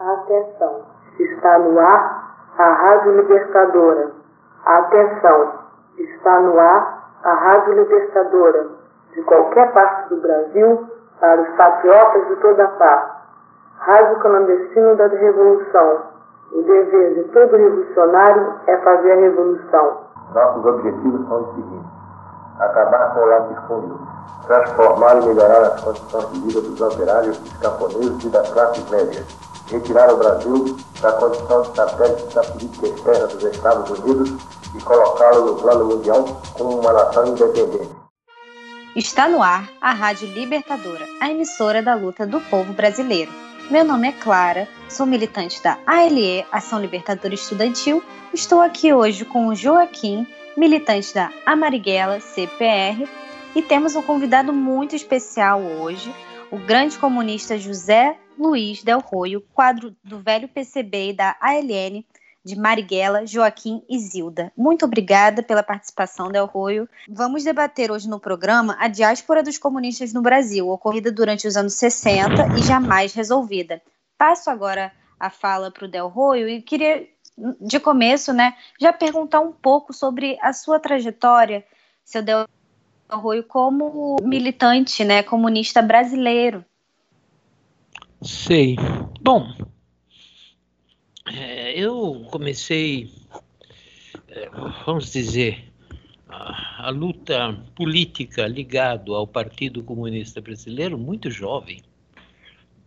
[0.00, 0.82] Atenção,
[1.18, 4.10] está no ar a Rádio Libertadora.
[4.64, 5.52] Atenção,
[5.98, 8.66] está no ar a Rádio Libertadora.
[9.12, 10.88] De qualquer parte do Brasil,
[11.18, 13.18] para os patriotas de toda parte.
[13.78, 16.02] Rádio Clandestino da Revolução.
[16.52, 19.98] O dever de todo revolucionário é fazer a revolução.
[20.32, 21.97] Nossos objetivos são os seguintes:
[22.58, 24.08] acabar com o latifúndio,
[24.46, 29.26] transformar e melhorar as condições de vida dos operários, dos camponeses e das classes médias,
[29.70, 34.30] retirar o Brasil da condição de satélite da política externa dos Estados Unidos
[34.74, 37.90] e colocá-lo no plano mundial como uma nação independente.
[38.96, 43.30] Está no ar a Rádio Libertadora, a emissora da luta do povo brasileiro.
[43.70, 48.02] Meu nome é Clara, sou militante da ALE, Ação Libertadora Estudantil.
[48.32, 50.26] Estou aqui hoje com o Joaquim,
[50.58, 53.08] militante da Amariguela CPR,
[53.54, 56.12] e temos um convidado muito especial hoje,
[56.50, 62.04] o grande comunista José Luiz Del Roio, quadro do velho PCB e da ALN,
[62.44, 64.52] de Marighella, Joaquim e Zilda.
[64.56, 66.88] Muito obrigada pela participação, Del Roio.
[67.08, 71.74] Vamos debater hoje no programa a diáspora dos comunistas no Brasil, ocorrida durante os anos
[71.74, 73.80] 60 e jamais resolvida.
[74.16, 77.06] Passo agora a fala para o Del Roio e queria,
[77.60, 81.64] de começo, né, já perguntar um pouco sobre a sua trajetória,
[82.04, 82.46] seu Del
[83.10, 86.64] Roio, como militante né, comunista brasileiro.
[88.20, 88.76] Sei.
[89.20, 89.46] Bom,
[91.26, 93.10] é, eu comecei,
[94.28, 94.50] é,
[94.84, 95.72] vamos dizer,
[96.28, 101.80] a, a, luta política ligado ao Partido Comunista Brasileiro muito jovem.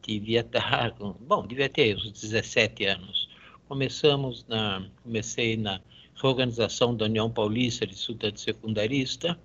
[0.06, 3.31] Devia estar, bom, devia ter uns 17 anos.
[3.72, 5.80] Começamos na, comecei na
[6.22, 9.40] reorganização da União Paulista de Estudante Secundarista.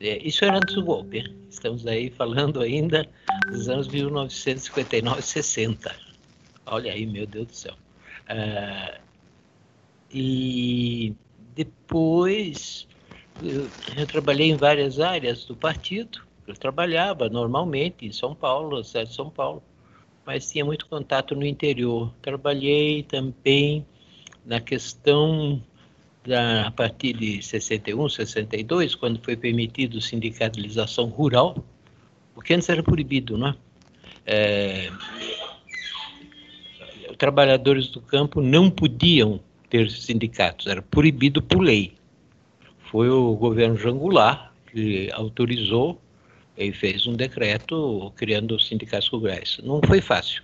[0.00, 1.32] É, isso era antes do golpe.
[1.48, 3.08] Estamos aí falando ainda
[3.48, 5.94] dos anos 1959 60.
[6.66, 7.74] Olha aí, meu Deus do céu.
[8.28, 9.00] Uh,
[10.10, 11.14] e
[11.54, 12.88] depois
[13.40, 16.20] eu, eu, trabalhei em várias áreas do partido.
[16.48, 19.62] Eu trabalhava normalmente em São Paulo, na cidade de São Paulo,
[20.26, 22.12] mas tinha muito contato no interior.
[22.20, 23.86] Trabalhei também
[24.44, 25.62] na questão
[26.26, 31.64] da, a partir de 61, 62, quando foi permitido sindicalização rural,
[32.34, 33.54] porque antes era proibido, não é?
[34.26, 34.90] é
[37.16, 41.94] trabalhadores do campo não podiam ter sindicatos, era proibido por lei.
[42.90, 45.98] Foi o governo Jangular que autorizou
[46.56, 49.58] e fez um decreto criando os sindicatos rurais.
[49.62, 50.42] Não foi fácil.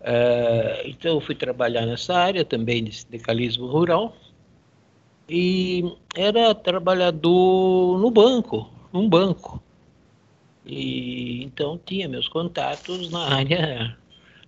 [0.00, 4.16] Uh, então, eu fui trabalhar nessa área também de sindicalismo rural
[5.28, 5.84] e
[6.16, 9.62] era trabalhador no banco, num banco.
[10.66, 13.96] E então tinha meus contatos na área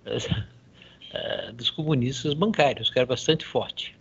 [0.06, 3.96] uh, dos comunistas bancários, que era bastante forte.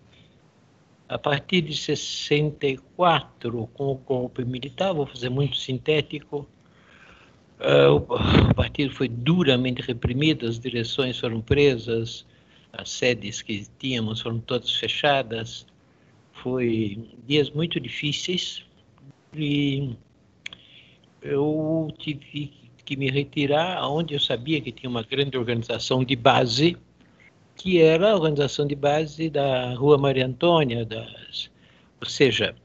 [1.08, 6.48] A partir de 64, com o golpe militar, vou fazer muito sintético,
[7.64, 7.96] uh,
[8.52, 12.26] o partido foi duramente reprimido, as direções foram presas,
[12.72, 15.66] as sedes que tínhamos foram todas fechadas,
[16.34, 18.64] foi dias muito difíceis
[19.36, 19.96] e
[21.22, 22.52] eu tive
[22.86, 26.78] que me retirar onde eu sabia que tinha uma grande organização de base
[27.56, 31.50] que era a organização de base da Rua Maria Antônia, das,
[32.02, 32.56] ou seja,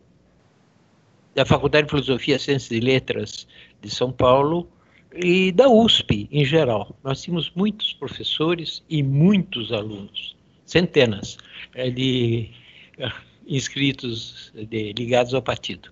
[1.35, 3.47] da Faculdade de Filosofia, Ciências e Letras
[3.81, 4.69] de São Paulo
[5.15, 6.97] e da USP em geral.
[7.03, 11.39] Nós tínhamos muitos professores e muitos alunos, centenas
[11.75, 12.51] eh, de
[12.99, 13.13] eh,
[13.47, 15.91] inscritos de, ligados ao partido.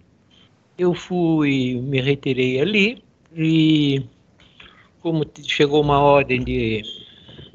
[0.79, 3.03] Eu fui, me retirei ali
[3.35, 4.03] e
[5.01, 6.83] como chegou uma ordem de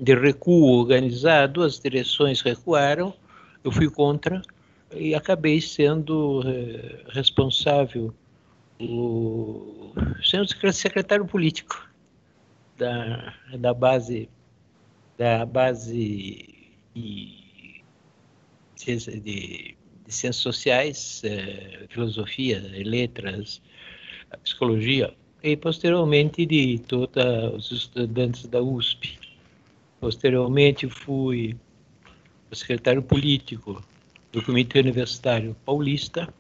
[0.02, 3.14] de recuo organizado, as direções recuaram,
[3.64, 4.42] eu fui contra
[4.96, 8.12] e acabei sendo eh, responsável,
[8.90, 9.94] o,
[10.24, 11.90] sendo secretário político
[12.78, 14.30] da, da base
[15.18, 16.50] da base
[16.96, 17.84] de,
[18.76, 23.62] de, de ciências sociais, eh, filosofia, letras,
[24.44, 25.14] psicologia
[25.44, 29.20] e posteriormente de todos os estudantes da USP.
[30.00, 31.56] Posteriormente, fui
[32.52, 33.84] secretário político
[34.32, 36.34] do Comitê Universitário Paulista.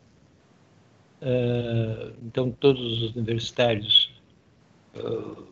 [1.21, 4.12] Uh, então, todos os universitários
[4.95, 5.44] uh,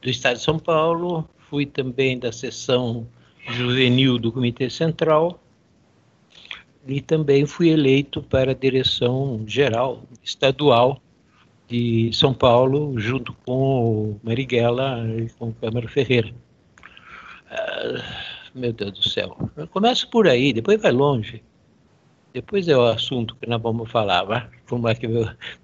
[0.00, 1.28] do Estado de São Paulo.
[1.50, 3.06] Fui também da seção
[3.48, 5.40] juvenil do Comitê Central
[6.86, 11.02] e também fui eleito para a direção geral estadual
[11.68, 16.32] de São Paulo, junto com o Marighella e com o Câmara Ferreira.
[18.54, 19.36] meu Deus do céu.
[19.70, 21.42] Começa por aí, depois vai longe.
[22.32, 24.48] Depois é o assunto que nós vamos falar, vai?
[24.68, 25.08] Como é que,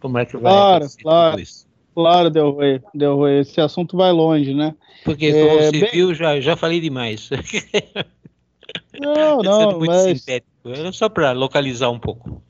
[0.01, 1.41] como é que vai claro, claro.
[1.41, 1.67] isso?
[1.95, 4.75] Claro, Del Rey, Del Rey, esse assunto vai longe, né?
[5.05, 5.91] Porque, como é, você bem...
[5.93, 7.31] viu, já, já falei demais.
[8.99, 10.21] Não, não, muito mas...
[10.21, 10.51] sintético.
[10.65, 12.43] Era só para localizar um pouco.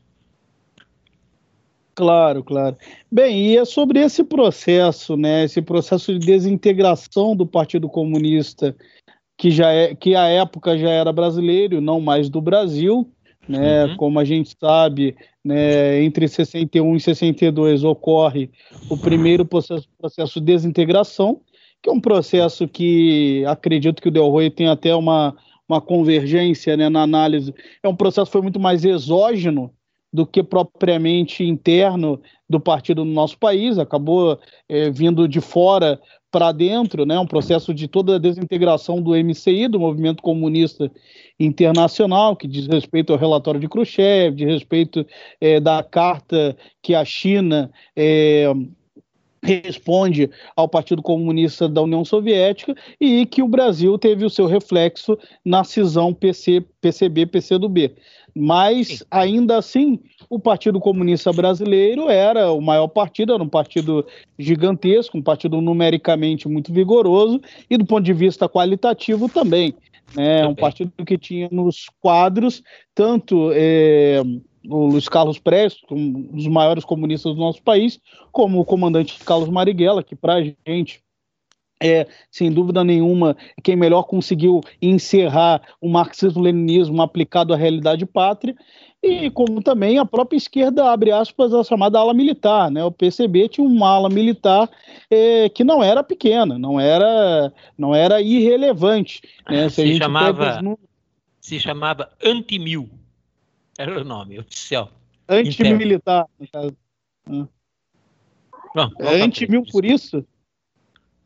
[1.95, 2.77] Claro, claro.
[3.11, 5.45] Bem, e é sobre esse processo, né?
[5.45, 8.77] Esse processo de desintegração do Partido Comunista,
[9.37, 13.11] que já é, que à época já era brasileiro, não mais do Brasil,
[13.49, 13.85] né?
[13.85, 13.97] Uhum.
[13.97, 18.51] Como a gente sabe, né, entre 61 e 62 ocorre
[18.91, 21.41] o primeiro processo, processo de desintegração,
[21.83, 25.37] que é um processo que acredito que o Del Rey tem até uma,
[25.69, 27.55] uma convergência né, na análise.
[27.83, 29.71] É um processo que foi muito mais exógeno
[30.17, 32.19] do que propriamente interno
[32.49, 37.75] do partido no nosso país, acabou é, vindo de fora para dentro, né, um processo
[37.75, 40.91] de toda a desintegração do MCI, do Movimento Comunista
[41.39, 45.07] Internacional, que diz respeito ao relatório de Khrushchev, de respeito
[45.39, 48.47] é, da carta que a China é,
[49.47, 55.17] responde ao Partido Comunista da União Soviética e que o Brasil teve o seu reflexo
[55.45, 57.95] na cisão PC, PCB-PCdoB.
[58.39, 59.99] Mas, ainda assim,
[60.29, 64.05] o Partido Comunista Brasileiro era o maior partido, era um partido
[64.39, 67.41] gigantesco, um partido numericamente muito vigoroso
[67.71, 69.75] e, do ponto de vista qualitativo, também.
[70.15, 70.47] Né?
[70.47, 72.63] Um partido que tinha nos quadros
[72.95, 73.51] tanto.
[73.55, 74.23] É,
[74.69, 78.01] o Luiz Carlos Prestes, um dos maiores comunistas do nosso país,
[78.33, 81.03] como o comandante Carlos Marighella, que para a gente
[81.83, 88.57] é, sem dúvida nenhuma, quem melhor conseguiu encerrar o marxismo-leninismo aplicado à realidade pátria,
[89.03, 92.71] e como também a própria esquerda, abre aspas, a chamada ala militar.
[92.71, 92.83] Né?
[92.83, 94.69] O PCB tinha uma ala militar
[95.11, 99.21] é, que não era pequena, não era, não era irrelevante.
[99.49, 99.69] Né?
[99.69, 100.61] Se, se chamava,
[101.41, 102.89] se chamava anti-mil.
[103.79, 104.93] Era o nome oficial.
[105.29, 106.77] Antimilitar, no caso.
[108.75, 110.25] Não, é anti-mil por isso?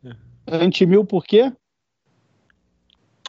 [0.05, 0.15] É.
[0.47, 1.53] Anti-mil por quê?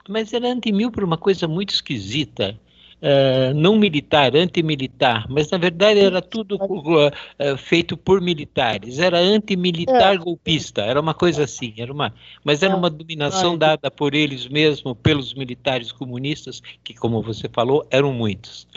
[0.07, 2.59] Mas era anti-mil por uma coisa muito esquisita.
[3.01, 10.13] Uh, não militar, antimilitar, mas na verdade era tudo uh, feito por militares, era antimilitar
[10.13, 10.17] é.
[10.17, 12.13] golpista, era uma coisa assim, era uma,
[12.43, 12.75] mas era é.
[12.75, 18.67] uma dominação dada por eles mesmos, pelos militares comunistas, que como você falou, eram muitos.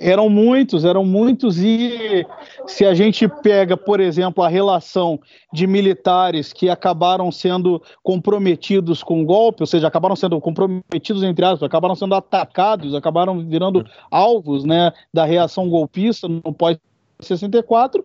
[0.00, 2.26] Eram muitos, eram muitos, e
[2.66, 5.20] se a gente pega, por exemplo, a relação
[5.52, 11.44] de militares que acabaram sendo comprometidos com o golpe, ou seja, acabaram sendo comprometidos, entre
[11.44, 18.02] aspas, acabaram sendo atacados, acabaram virando alvos né, da reação golpista no pós-64,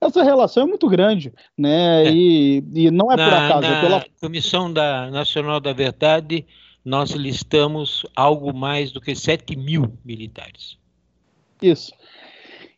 [0.00, 2.04] essa relação é muito grande, né?
[2.04, 2.12] É.
[2.12, 3.60] E, e não é na, por acaso.
[3.62, 4.04] Na é pela...
[4.20, 6.46] Comissão da Nacional da Verdade,
[6.84, 10.76] nós listamos algo mais do que 7 mil militares.
[11.60, 11.92] Isso.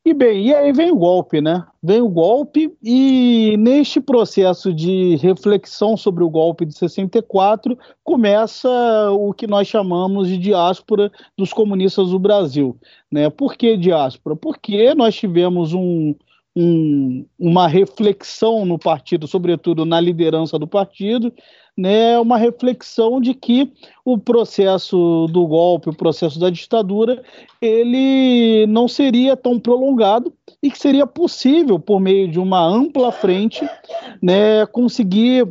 [0.06, 1.64] E bem, e aí vem o golpe, né?
[1.82, 8.68] Vem o golpe, e neste processo de reflexão sobre o golpe de 64, começa
[9.12, 12.76] o que nós chamamos de diáspora dos comunistas do Brasil.
[13.10, 13.30] Né?
[13.30, 14.36] Por que diáspora?
[14.36, 16.14] Porque nós tivemos um,
[16.54, 21.32] um, uma reflexão no partido, sobretudo na liderança do partido,
[21.76, 23.72] né, uma reflexão de que
[24.04, 27.22] o processo do golpe, o processo da ditadura,
[27.60, 30.32] ele não seria tão prolongado
[30.62, 33.68] e que seria possível, por meio de uma ampla frente,
[34.22, 35.48] né, conseguir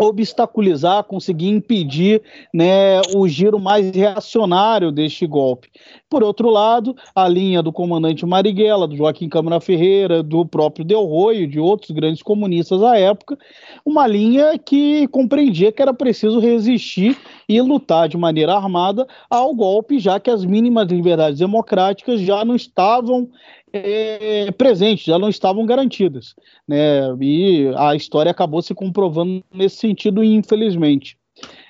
[0.00, 2.22] obstaculizar, conseguir impedir
[2.52, 5.68] né, o giro mais reacionário deste golpe.
[6.10, 11.04] Por outro lado, a linha do comandante Marighella, do Joaquim Câmara Ferreira, do próprio Del
[11.04, 13.38] Roio, de outros grandes comunistas à época,
[13.84, 17.16] uma linha que compreendia que era preciso resistir
[17.48, 22.56] e lutar de maneira armada ao golpe, já que as mínimas liberdades democráticas já não
[22.56, 23.28] estavam
[23.76, 26.34] é, presentes, já não estavam garantidas.
[26.66, 27.00] Né?
[27.20, 31.18] E a história acabou se comprovando nesse sentido, infelizmente.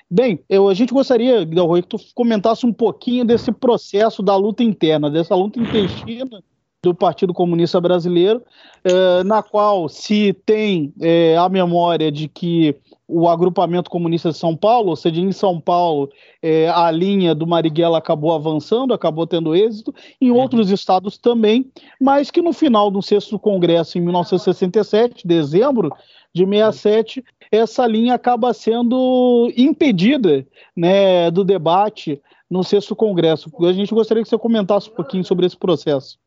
[0.09, 4.63] Bem, eu, a gente gostaria, Delroy, que tu comentasse um pouquinho desse processo da luta
[4.63, 6.43] interna, dessa luta intestina
[6.83, 8.43] do Partido Comunista Brasileiro,
[8.83, 12.75] eh, na qual se tem eh, a memória de que
[13.07, 16.09] o agrupamento comunista de São Paulo, ou seja, em São Paulo,
[16.41, 20.37] eh, a linha do Marighella acabou avançando, acabou tendo êxito, em uhum.
[20.37, 21.71] outros estados também,
[22.01, 25.91] mas que no final do sexto congresso, em 1967, dezembro
[26.33, 30.45] de 67, essa linha acaba sendo impedida
[30.75, 33.49] né, do debate no sexto congresso.
[33.65, 36.17] A gente gostaria que você comentasse um pouquinho sobre esse processo.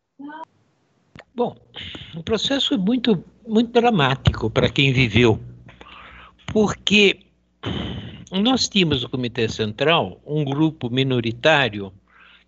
[1.35, 1.55] Bom,
[2.17, 5.39] o processo é muito, muito dramático para quem viveu,
[6.53, 7.21] porque
[8.31, 11.93] nós tínhamos no Comitê Central um grupo minoritário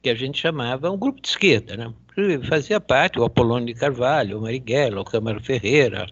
[0.02, 1.92] que a gente chamava um grupo de esquerda, né?
[2.48, 6.06] Fazia parte o Apolônio de Carvalho, o Marighella, o Câmara Ferreira,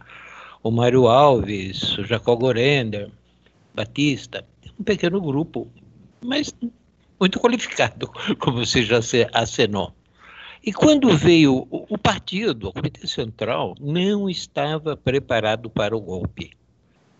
[0.62, 3.10] o Mário Alves, o Jacó Gorender,
[3.74, 4.44] Batista,
[4.78, 5.70] um pequeno grupo,
[6.24, 6.54] mas
[7.18, 9.00] muito qualificado, como você já
[9.32, 9.92] acenou.
[10.64, 16.57] E quando veio o, o partido, o Comitê Central, não estava preparado para o golpe.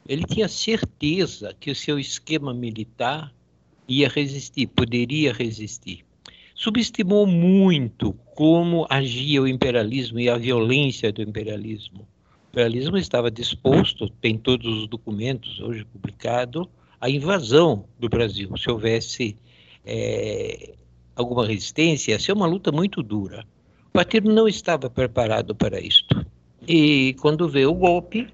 [0.09, 3.31] Ele tinha certeza que o seu esquema militar
[3.87, 6.03] ia resistir, poderia resistir.
[6.55, 12.00] Subestimou muito como agia o imperialismo e a violência do imperialismo.
[12.00, 16.67] O imperialismo estava disposto, tem todos os documentos hoje publicados,
[16.99, 18.50] à invasão do Brasil.
[18.57, 19.37] Se houvesse
[19.85, 20.75] é,
[21.15, 23.45] alguma resistência, ia ser uma luta muito dura.
[23.88, 26.27] O partido não estava preparado para isto.
[26.67, 28.27] E quando veio o golpe,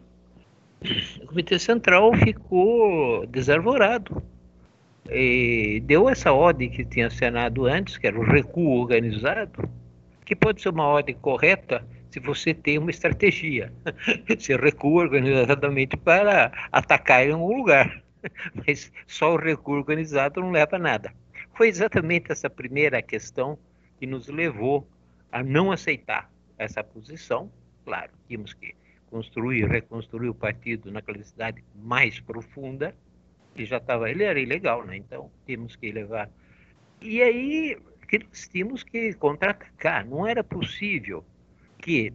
[1.23, 4.23] o Comitê Central ficou desarvorado.
[5.11, 9.69] E deu essa ordem que tinha assinado antes, que era o recuo organizado,
[10.25, 13.73] que pode ser uma ordem correta se você tem uma estratégia.
[14.29, 18.03] Você recua organizadamente para atacar em algum lugar.
[18.55, 21.13] Mas só o recuo organizado não leva a nada.
[21.55, 23.59] Foi exatamente essa primeira questão
[23.99, 24.89] que nos levou
[25.33, 27.51] a não aceitar essa posição.
[27.85, 28.75] Claro, tínhamos que
[29.15, 32.93] construir, reconstruir o partido naquela cidade mais profunda,
[33.55, 34.97] que já estava, ele era ilegal, né?
[34.97, 36.29] Então tínhamos que levar.
[37.01, 37.79] E aí
[38.09, 40.05] que nós tínhamos que contra-atacar.
[40.05, 41.25] Não era possível
[41.79, 42.13] que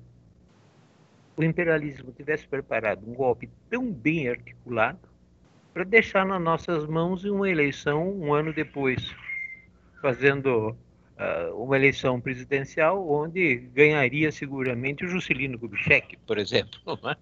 [1.38, 5.00] o imperialismo tivesse preparado um golpe tão bem articulado
[5.74, 9.15] para deixar nas nossas mãos uma eleição um ano depois
[10.01, 10.75] fazendo
[11.56, 16.80] uma eleição presidencial onde ganharia seguramente o Juscelino Kubitschek, por exemplo.
[16.86, 17.18] Não é?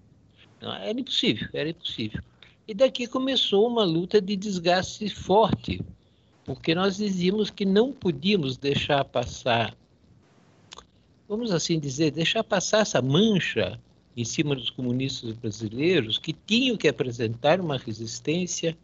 [0.62, 2.22] Não, era impossível, era impossível.
[2.68, 5.82] E daqui começou uma luta de desgaste forte,
[6.44, 9.76] porque nós dizíamos que não podíamos deixar passar,
[11.28, 13.80] vamos assim dizer, deixar passar essa mancha
[14.16, 18.78] em cima dos comunistas brasileiros que tinham que apresentar uma resistência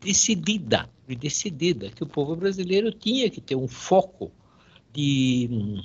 [0.00, 4.30] decidida, decidida, que o povo brasileiro tinha que ter um foco
[4.92, 5.82] de hum,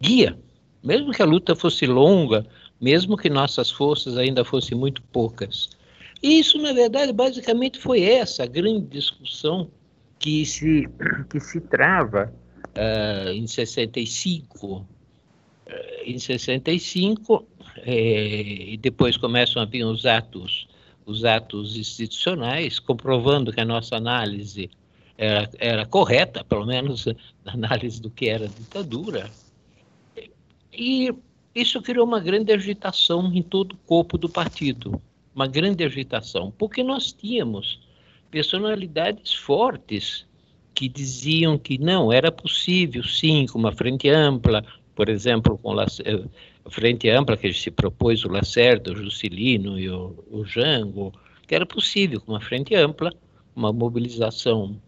[0.00, 0.38] guia,
[0.82, 2.46] mesmo que a luta fosse longa,
[2.80, 5.70] mesmo que nossas forças ainda fossem muito poucas.
[6.22, 9.70] E isso, na verdade, basicamente foi essa grande discussão
[10.18, 10.88] que se,
[11.30, 12.32] que se trava
[12.76, 14.76] uh, em 65.
[14.76, 14.84] Uh,
[16.06, 17.46] em 65,
[17.78, 20.66] eh, e depois começam a vir os atos
[21.08, 24.70] os atos institucionais, comprovando que a nossa análise
[25.18, 29.28] era, era correta, pelo menos a análise do que era ditadura.
[30.72, 31.12] E
[31.54, 35.02] isso criou uma grande agitação em todo o corpo do partido,
[35.34, 37.80] uma grande agitação, porque nós tínhamos
[38.30, 40.24] personalidades fortes
[40.72, 45.74] que diziam que não, era possível, sim, com uma frente ampla, por exemplo, com
[46.70, 51.12] frente ampla que se propôs o Lacerda, o Juscelino e o, o Jango,
[51.48, 53.12] que era possível, com uma frente ampla,
[53.56, 54.80] uma mobilização,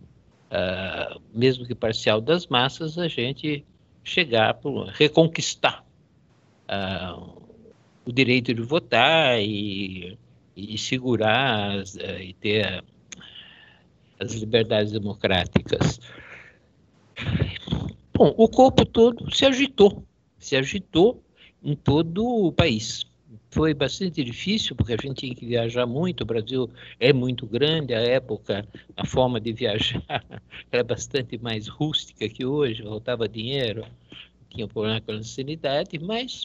[0.50, 3.64] uh, mesmo que parcial das massas, a gente
[4.02, 5.84] chegar a reconquistar
[6.68, 7.42] uh,
[8.04, 10.18] o direito de votar e,
[10.56, 12.84] e segurar as, uh, e ter
[14.18, 16.00] as liberdades democráticas.
[18.12, 20.04] Bom, o corpo todo se agitou,
[20.38, 21.22] se agitou
[21.62, 23.09] em todo o país.
[23.50, 27.92] Foi bastante difícil, porque a gente tinha que viajar muito, o Brasil é muito grande,
[27.92, 28.66] a época,
[28.96, 30.02] a forma de viajar
[30.70, 33.84] era bastante mais rústica que hoje, faltava dinheiro,
[34.50, 36.44] tinha problema com a sanidade, mas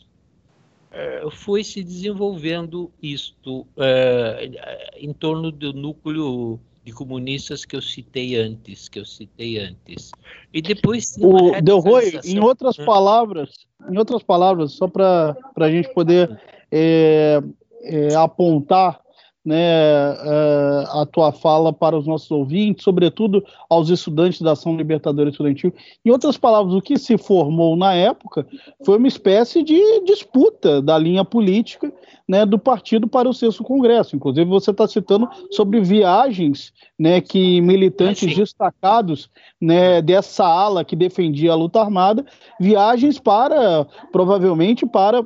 [0.92, 8.36] uh, foi se desenvolvendo isto uh, em torno do núcleo de comunistas que eu citei
[8.36, 10.12] antes, que eu citei antes.
[10.54, 15.92] E depois o Del Roy, em outras palavras, em outras palavras, só para a gente
[15.94, 16.40] poder
[16.72, 17.42] é,
[17.84, 19.00] é, apontar
[19.46, 25.30] né, é, a tua fala para os nossos ouvintes, sobretudo aos estudantes da Ação Libertadora
[25.30, 25.72] Estudantil.
[26.04, 28.48] Em outras palavras, o que se formou na época
[28.84, 31.94] foi uma espécie de disputa da linha política
[32.28, 34.16] né, do partido para o sexto congresso.
[34.16, 39.30] Inclusive, você está citando sobre viagens né, que militantes destacados
[39.62, 42.26] né, dessa ala que defendia a luta armada,
[42.60, 45.24] viagens para, provavelmente, para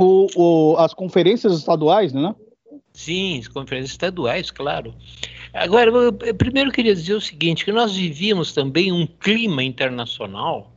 [0.00, 2.34] o, o, as conferências estaduais, né?
[2.92, 4.94] Sim, as conferências estaduais, claro.
[5.52, 10.72] Agora, eu, eu primeiro queria dizer o seguinte, que nós vivíamos também um clima internacional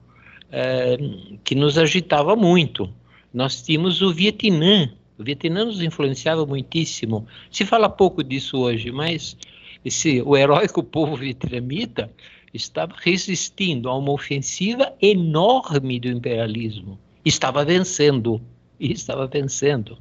[0.52, 0.98] é,
[1.44, 2.90] que nos agitava muito.
[3.34, 7.26] Nós tínhamos o Vietnã, o Vietnã nos influenciava muitíssimo.
[7.52, 9.36] Se fala pouco disso hoje, mas
[9.84, 12.12] esse, o heróico povo vietnamita
[12.54, 17.00] estava resistindo a uma ofensiva enorme do imperialismo.
[17.26, 18.42] Estava vencendo.
[18.92, 19.98] Estava vencendo.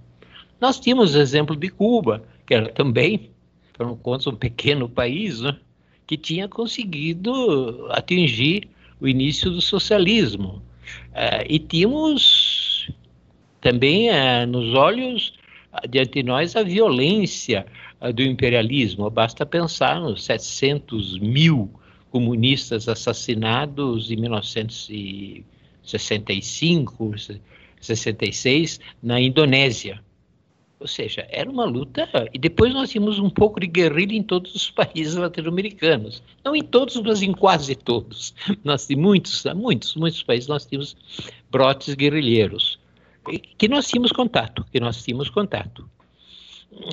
[0.61, 3.31] Nós tínhamos o exemplo de Cuba, que era também,
[3.73, 5.57] por conta um pequeno país, né,
[6.07, 8.69] que tinha conseguido atingir
[9.01, 10.63] o início do socialismo.
[11.11, 12.89] Uh, e tínhamos
[13.61, 15.35] também uh, nos olhos
[15.89, 17.67] diante de nós a violência
[18.01, 19.11] uh, do imperialismo.
[19.11, 21.71] Basta pensar nos 700 mil
[22.11, 27.15] comunistas assassinados em 1965,
[27.83, 30.03] 66, na Indonésia.
[30.83, 32.09] Ou seja, era uma luta.
[32.35, 36.23] E depois nós tínhamos um pouco de guerrilha em todos os países latino-americanos.
[36.45, 38.35] Não em todos, mas em quase todos.
[38.65, 40.97] Nós tínhamos muitos, muitos, muitos países nós tínhamos
[41.51, 42.81] brotes guerrilheiros.
[43.57, 45.89] Que nós tínhamos contato, que nós tínhamos contato.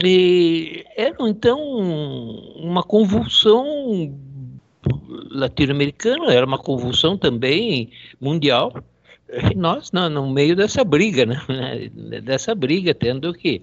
[0.03, 1.59] E era então
[2.57, 4.15] uma convulsão
[5.31, 8.73] latino-americana, era uma convulsão também mundial.
[9.55, 11.39] Nós, no, no meio dessa briga, né?
[12.23, 13.61] dessa briga, tendo que,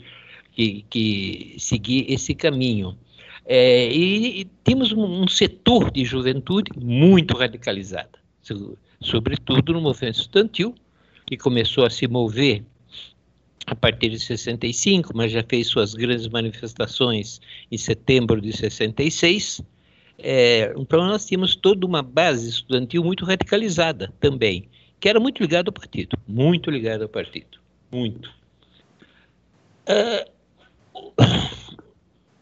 [0.53, 2.97] que, que seguir esse caminho.
[3.45, 8.19] É, e, e, temos um, um, setor de juventude muito radicalizada,
[9.01, 10.75] sobretudo no movimento estudantil,
[11.25, 12.65] que começou a se mover
[13.67, 19.63] a partir de 65, mas já fez suas grandes manifestações em setembro de 66.
[20.19, 24.69] É, então nós tínhamos toda uma base estudantil muito radicalizada também
[25.01, 27.59] que era muito ligado ao partido, muito ligado ao partido,
[27.91, 28.31] muito.
[29.89, 30.37] Uh,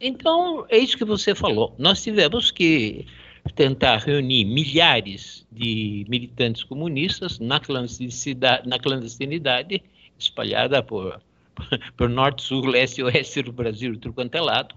[0.00, 1.75] então, é isso que você falou.
[1.78, 3.06] Nós tivemos que
[3.54, 9.82] tentar reunir milhares de militantes comunistas na clandestinidade, na clandestinidade
[10.18, 11.20] espalhada por,
[11.96, 14.75] por norte, sul, leste e oeste do Brasil, tudo quanto é lado.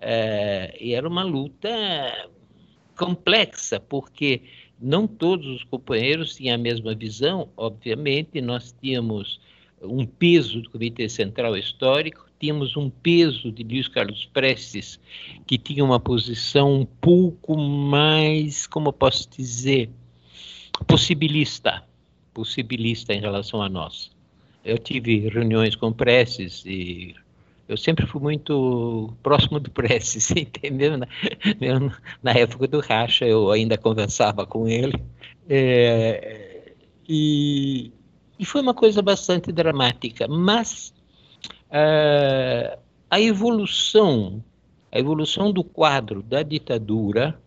[0.00, 1.68] É, e era uma luta
[2.96, 4.42] complexa, porque
[4.80, 9.40] não todos os companheiros tinham a mesma visão, obviamente, nós tínhamos
[9.82, 14.98] um peso do Comitê Central Histórico, tínhamos um peso de Luiz Carlos Prestes,
[15.46, 19.90] que tinha uma posição um pouco mais, como eu posso dizer,
[20.86, 21.84] possibilista,
[22.32, 24.10] possibilista em relação a nós.
[24.64, 27.14] Eu tive reuniões com Prestes e
[27.70, 30.98] eu sempre fui muito próximo do Prestes, entendeu?
[30.98, 31.06] Na,
[32.20, 35.00] na época do Racha, eu ainda conversava com ele.
[35.48, 36.72] É,
[37.08, 37.92] e,
[38.36, 40.92] e, foi uma coisa bastante dramática, mas
[41.68, 42.76] uh,
[43.08, 44.42] a evolução,
[44.90, 47.40] a evolução do quadro da ditadura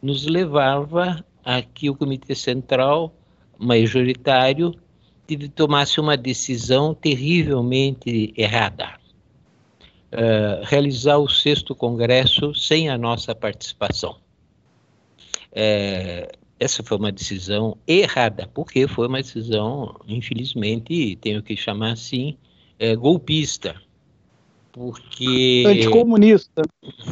[0.00, 3.14] nos levava a que o Comitê Central
[3.58, 4.74] majoritário
[5.54, 9.05] tomasse uma decisão terrivelmente errada
[10.12, 14.16] uh, realizar o sexto congresso sem a nossa participação.
[15.52, 22.36] É, essa foi uma decisão errada, porque foi uma decisão, infelizmente, tenho que chamar assim,
[22.78, 23.80] é, golpista.
[24.72, 25.64] Porque.
[25.66, 26.62] Anticomunista.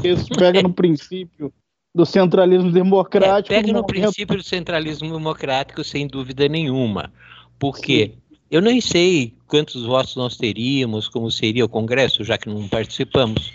[0.03, 1.53] Isso pega no princípio
[1.95, 3.55] do centralismo democrático.
[3.55, 7.13] É, pega no, no princípio do centralismo democrático, sem dúvida nenhuma.
[7.59, 8.23] Porque Sim.
[8.55, 13.53] Eu nem sei quantos votos nós teríamos, como seria o Congresso, já que não participamos.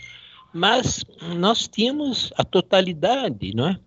[0.53, 1.05] Mas
[1.38, 3.79] nós tínhamos a totalidade, não é?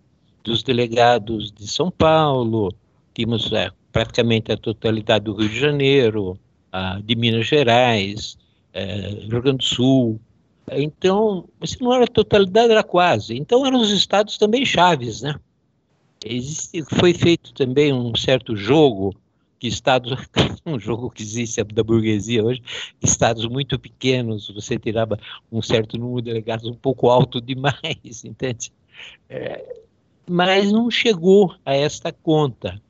[0.43, 2.75] Dos delegados de São Paulo,
[3.13, 6.39] tínhamos é, praticamente a totalidade do Rio de Janeiro,
[6.73, 8.39] a, de Minas Gerais,
[8.73, 10.19] é, Rio Grande do Sul.
[10.71, 13.37] Então, se não era totalidade, era quase.
[13.37, 15.39] Então, eram os estados também chaves, né?
[16.25, 19.15] Existe, foi feito também um certo jogo
[19.63, 20.13] que estados,
[20.67, 22.61] um jogo que existe da burguesia hoje,
[23.01, 25.17] estados muito pequenos, você tirava
[25.53, 28.73] um certo número de delegados um pouco alto demais, entende?
[29.31, 29.77] É,
[30.29, 32.83] mas não chegou a esta conta.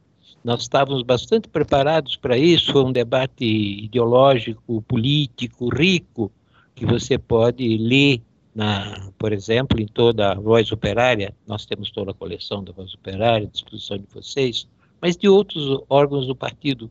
[0.42, 6.32] Nós estávamos bastante preparados para isso, foi um debate ideológico, político, rico,
[6.74, 8.22] que você pode ler,
[8.54, 12.94] na, por exemplo, em toda a Voz Operária, nós temos toda a coleção da Voz
[12.94, 14.66] Operária à disposição de vocês,
[15.02, 16.88] mas de outros órgãos do partido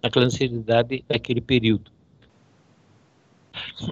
[0.00, 1.90] na clandestinidade naquele período.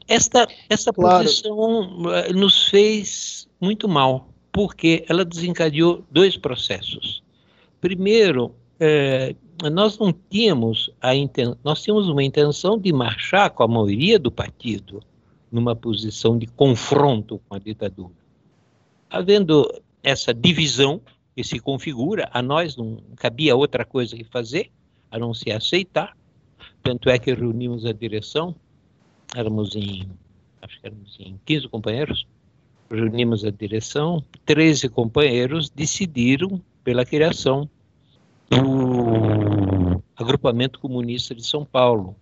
[0.07, 1.25] Esta, esta claro.
[1.25, 7.25] posição eh, nos fez muito mal, porque ela desencadeou dois processos.
[7.81, 9.35] Primeiro, é,
[9.73, 14.31] nós não tínhamos a inten nós tínhamos uma intenção de marchar com a maioria do
[14.31, 15.03] partido
[15.51, 18.13] numa posição de confronto com a ditadura.
[19.11, 19.69] Havendo
[20.03, 21.01] essa divisão
[21.37, 24.71] que se configura, a nós não cabia outra coisa que fazer,
[25.11, 26.17] a não se aceitar.
[26.83, 28.57] Tanto é que reunimos a direção,
[29.37, 30.09] éramos em,
[30.63, 32.27] acho que éramos em 15 companheiros,
[32.91, 37.69] reunimos a direção, 13 companheiros decidiram pela criação
[38.49, 42.17] do agrupamento comunista de São Paulo,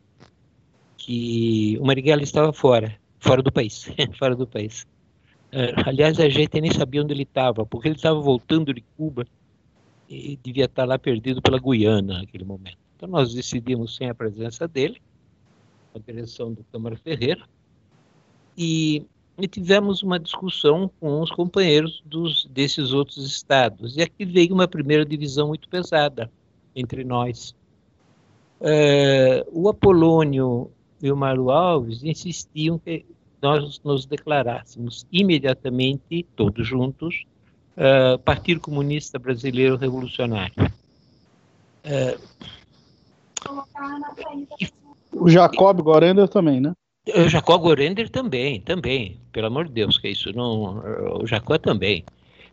[0.97, 4.85] que o Marighella estava fora, fora do país, fora do país.
[5.55, 9.25] Uh, aliás, a gente nem sabia onde ele estava, porque ele estava voltando de Cuba
[10.09, 12.79] e devia estar lá perdido pela Guiana naquele momento.
[12.97, 15.01] Então nós decidimos sem a presença dele,
[15.95, 17.45] a direção do Câmara Ferreira,
[18.59, 19.07] e,
[19.39, 23.97] e tivemos uma discussão com os companheiros dos, desses outros estados.
[23.97, 26.29] E aqui veio uma primeira divisão muito pesada
[26.75, 27.55] entre nós.
[28.61, 30.69] Uh, o Apolônio
[31.01, 33.07] e o Mário Alves insistiam que
[33.45, 37.27] nós nos declarássemos imediatamente, todos juntos,
[37.77, 40.55] uh, Partido Comunista Brasileiro Revolucionário.
[41.85, 42.19] Uh,
[45.13, 46.73] o Jacob Gorender também, né?
[47.15, 49.21] O Jacob Gorender também, também.
[49.31, 51.21] Pelo amor de Deus, que isso não.
[51.21, 52.03] O Jacó também.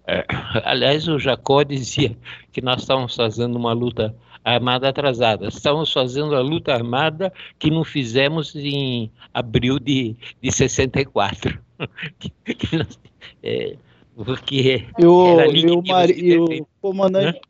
[0.05, 0.25] É,
[0.65, 2.17] aliás, o Jacó dizia
[2.51, 5.47] que nós estávamos fazendo uma luta armada atrasada.
[5.47, 11.59] Estávamos fazendo a luta armada que não fizemos em abril de, de 64.
[13.43, 13.75] é,
[14.15, 17.41] porque e o, e o, e o comandante né?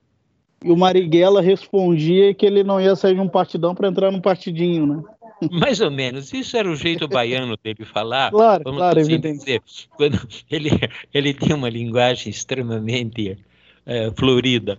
[0.63, 4.21] e o Marighella respondia que ele não ia sair de um partidão para entrar num
[4.21, 5.03] partidinho, né?
[5.49, 6.31] Mais ou menos.
[6.33, 8.29] Isso era o jeito baiano dele falar.
[8.31, 9.39] Claro, claro, assim evidente.
[9.39, 9.61] Dizer,
[9.97, 10.69] quando ele,
[11.11, 13.37] ele tinha uma linguagem extremamente
[13.85, 14.77] é, florida.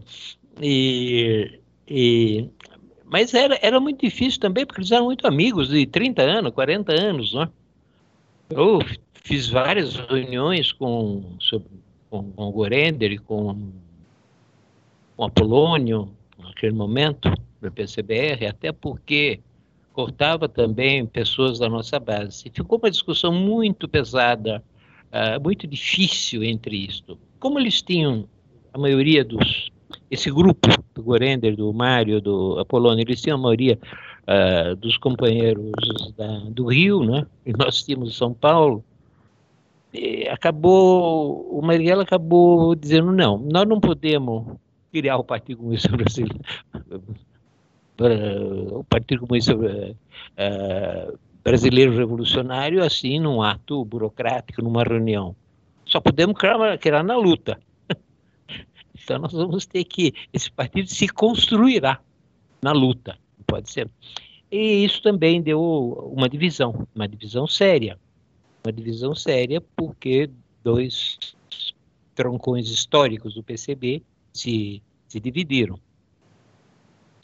[0.61, 2.49] E, e,
[3.05, 6.93] mas era, era muito difícil também, porque eles eram muito amigos de 30 anos, 40
[6.93, 7.35] anos.
[7.35, 7.49] Né?
[8.51, 8.81] Eu
[9.23, 11.37] fiz várias reuniões com,
[12.09, 13.71] com, com o Gorender e com,
[15.17, 19.41] com Apolônio, naquele momento, do PCBR, até porque
[19.93, 22.51] cortava também pessoas da nossa base.
[22.53, 24.63] Ficou uma discussão muito pesada,
[25.13, 27.19] uh, muito difícil entre isto.
[27.39, 28.27] Como eles tinham,
[28.73, 29.71] a maioria dos,
[30.11, 33.79] esse grupo do Gorender, do Mário, do Apolônio, eles tinham a maioria
[34.23, 35.73] uh, dos companheiros
[36.17, 37.27] da, do Rio, né?
[37.45, 38.85] e nós tínhamos São Paulo,
[39.93, 44.57] e acabou, o Marighella acabou dizendo, não, nós não podemos
[44.91, 46.41] criar o Partido Comunista Brasileiro,
[48.73, 55.37] o Partido Comunista uh, Brasileiro Revolucionário assim num ato burocrático, numa reunião.
[55.85, 57.59] Só podemos criar, criar na luta.
[59.03, 62.01] Então nós vamos ter que esse partido se construirá
[62.61, 63.91] na luta, pode ser.
[64.51, 65.61] E isso também deu
[66.15, 67.99] uma divisão, uma divisão séria,
[68.65, 70.31] uma divisão séria porque
[70.63, 71.19] dois
[72.15, 75.79] troncões históricos do PCB se, se dividiram.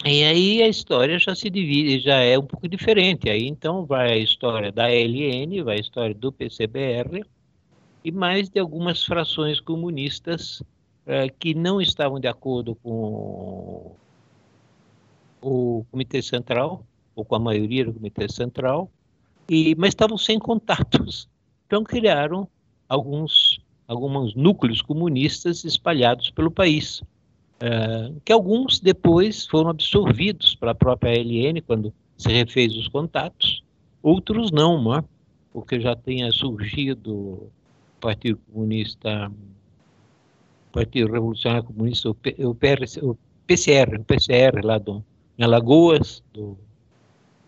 [0.05, 3.29] E aí a história já se divide, já é um pouco diferente.
[3.29, 7.25] Aí então vai a história da LN, vai a história do PCBR
[8.05, 10.63] e mais de algumas frações comunistas
[11.09, 13.97] uh, que não estavam de acordo com
[15.41, 16.85] o Comitê Central,
[17.17, 18.91] ou com a maioria do Comitê Central,
[19.49, 21.29] e, mas estavam sem contatos.
[21.67, 22.47] Então criaram
[22.89, 27.03] alguns, alguns núcleos comunistas espalhados pelo país.
[27.61, 33.65] É, que alguns depois foram absorvidos pela própria LN quando se refez os contatos,
[34.01, 35.05] outros não, né?
[35.53, 37.51] porque já tinha surgido o
[38.01, 39.31] Partido Comunista,
[40.79, 42.15] Partido Revolucionário Comunista, o,
[42.55, 43.17] PRC, o
[43.49, 45.05] PCR, o PCR lá do,
[45.37, 46.57] em Alagoas, do,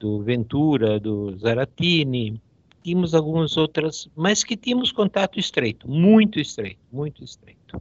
[0.00, 2.42] do Ventura, do Zaratini,
[2.82, 7.80] tínhamos algumas outras, mas que tínhamos contato estreito, muito estreito, muito estreito.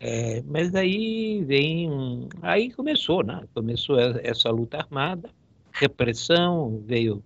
[0.00, 3.42] É, mas aí vem, aí começou, né?
[3.54, 5.30] Começou essa luta armada,
[5.72, 7.24] repressão, veio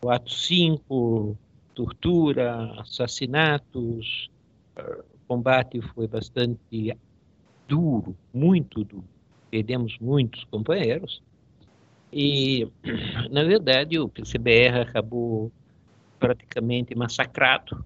[0.00, 1.36] o ato 5,
[1.74, 4.30] tortura, assassinatos,
[5.28, 6.96] combate foi bastante
[7.68, 9.04] duro, muito duro.
[9.50, 11.22] Perdemos muitos companheiros.
[12.12, 12.66] E,
[13.30, 15.52] na verdade, o PCBR acabou
[16.18, 17.84] praticamente massacrado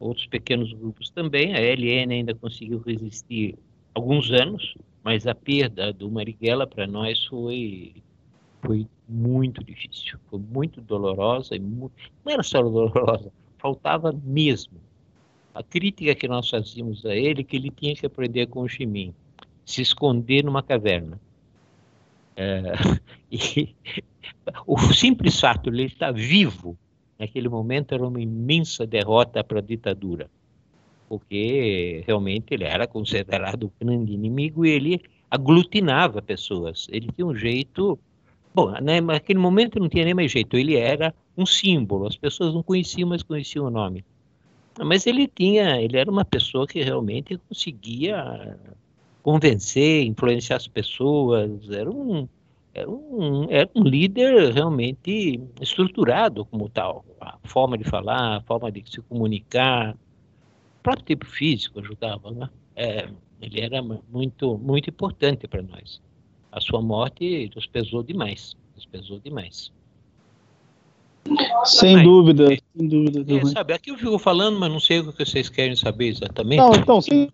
[0.00, 1.54] outros pequenos grupos também.
[1.54, 3.56] A LN ainda conseguiu resistir
[3.94, 7.94] alguns anos, mas a perda do Marighella para nós foi
[8.64, 11.90] foi muito difícil, foi muito dolorosa e não
[12.26, 14.80] era só dolorosa, faltava mesmo.
[15.54, 18.68] A crítica que nós fazíamos a ele é que ele tinha que aprender com o
[18.68, 19.14] Chimim,
[19.64, 21.20] se esconder numa caverna.
[22.36, 22.62] É,
[23.30, 23.72] e
[24.66, 26.76] o simples fato de ele estar vivo
[27.16, 30.28] naquele momento era uma imensa derrota para a ditadura,
[31.08, 36.88] porque realmente ele era considerado um grande inimigo e ele aglutinava pessoas.
[36.90, 37.96] Ele tinha um jeito.
[38.52, 42.52] Bom, né, naquele momento não tinha nem mais jeito, ele era um símbolo, as pessoas
[42.52, 44.04] não conheciam, mas conheciam o nome.
[44.82, 48.58] Mas ele tinha, ele era uma pessoa que realmente conseguia
[49.22, 52.28] convencer, influenciar as pessoas, era um,
[52.74, 57.04] era um, era um líder realmente estruturado como tal.
[57.20, 62.50] A forma de falar, a forma de se comunicar, o próprio tipo físico ajudava, né?
[62.74, 63.08] É,
[63.40, 66.02] ele era muito, muito importante para nós.
[66.50, 69.72] A sua morte nos pesou demais, nos pesou demais.
[71.64, 73.24] Sem mas, dúvida, é, sem dúvida.
[73.34, 76.58] É, sabe, aqui eu fico falando, mas não sei o que vocês querem saber exatamente.
[76.58, 77.30] Não, então, sem,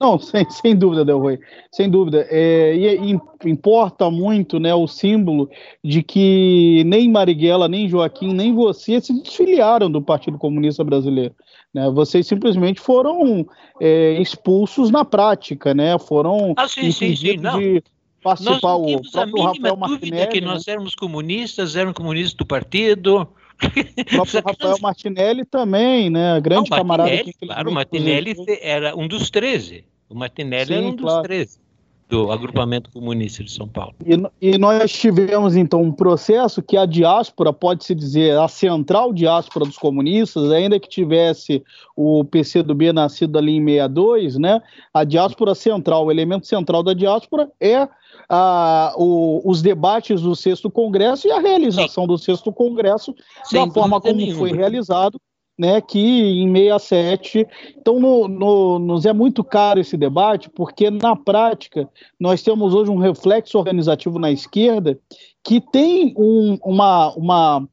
[0.00, 1.38] não, sem, sem dúvida, Del Rey,
[1.70, 2.26] sem dúvida.
[2.30, 5.50] É, e, importa muito né, o símbolo
[5.82, 11.34] de que nem Marighella, nem Joaquim, nem você se desfiliaram do Partido Comunista Brasileiro.
[11.74, 11.90] Né?
[11.90, 13.46] Vocês simplesmente foram
[13.80, 15.98] é, expulsos na prática, né?
[15.98, 17.82] Foram ah, sim, sim, sim, de
[18.24, 20.26] participar o próprio a Rafael Martinelli.
[20.28, 20.46] que né?
[20.46, 23.28] nós éramos comunistas, éramos comunistas do partido.
[23.62, 26.40] O próprio Rafael Martinelli também, né?
[26.40, 27.10] Grande não, camarada.
[27.10, 29.84] Martinelli, claro, o Martinelli era um dos 13.
[30.08, 31.18] O Martinelli Sim, era um claro.
[31.18, 31.64] dos 13
[32.08, 33.94] do agrupamento comunista de São Paulo.
[34.04, 39.64] E, e, nós tivemos então um processo que a diáspora, pode-se dizer, a central diáspora
[39.64, 41.62] dos comunistas, ainda que tivesse
[41.96, 44.62] o PCdoB nascido ali em 62, né?
[44.92, 47.88] A diáspora central, o elemento central da diáspora é
[48.34, 52.08] a, o, os debates do sexto congresso e a realização Sim.
[52.08, 54.38] do sexto congresso Sem da forma como nenhuma.
[54.38, 55.20] foi realizado
[55.56, 57.46] né, que em 67.
[57.78, 62.90] Então, no, no, nos é muito caro esse debate, porque na prática nós temos hoje
[62.90, 64.98] um reflexo organizativo na esquerda
[65.44, 67.68] que tem um, uma, uma,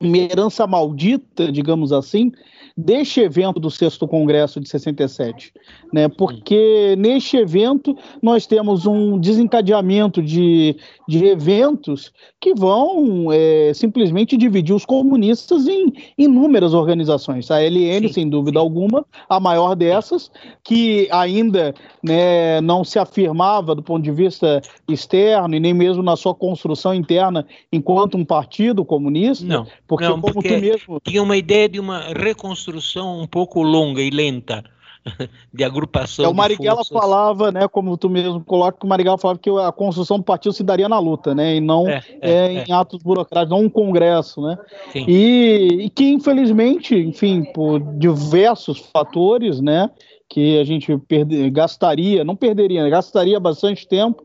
[0.00, 2.32] uma herança maldita, digamos assim,
[2.76, 5.52] deste evento do sexto congresso de 67,
[5.92, 6.08] né?
[6.08, 14.74] Porque neste evento nós temos um desencadeamento de, de eventos que vão é, simplesmente dividir
[14.74, 17.50] os comunistas em inúmeras organizações.
[17.50, 18.14] A LN, Sim.
[18.14, 20.30] sem dúvida alguma, a maior dessas,
[20.64, 26.16] que ainda né, não se afirmava do ponto de vista externo e nem mesmo na
[26.16, 31.00] sua construção interna enquanto um partido comunista, não, porque não, como porque tu mesmo.
[31.02, 34.62] tinha uma ideia de uma reconstrução construção um pouco longa e lenta
[35.52, 36.24] de agrupação.
[36.24, 39.72] É, o Marighella falava, né, como tu mesmo coloca, que o Marighella falava que a
[39.72, 43.02] construção do partido se daria na luta, né, e não é, é, é, em atos
[43.02, 44.56] burocráticos, não um congresso, né,
[44.94, 49.90] e, e, que infelizmente, enfim, por diversos fatores, né,
[50.28, 54.22] que a gente perde, gastaria, não perderia, né, gastaria bastante tempo,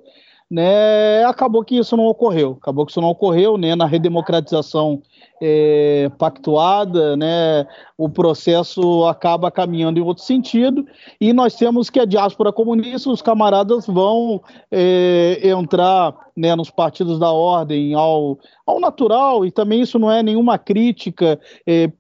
[0.50, 5.02] né, acabou que isso não ocorreu, acabou que isso não ocorreu, né, na redemocratização
[5.42, 7.66] é, pactuada, né,
[7.98, 10.86] o processo acaba caminhando em outro sentido,
[11.20, 17.18] e nós temos que a diáspora comunista, os camaradas vão é, entrar né, nos partidos
[17.18, 21.92] da ordem ao, ao natural, e também isso não é nenhuma crítica é,